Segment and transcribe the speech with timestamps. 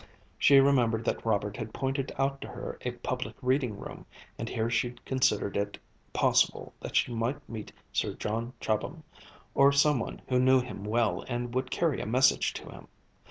[0.39, 4.67] She remembered that Robert had pointed out to her a public reading room, and here
[4.67, 5.77] she considered it
[6.11, 9.03] possible that she might meet Sir John Chobham,
[9.53, 12.87] or some one who knew him well and would carry a message to him.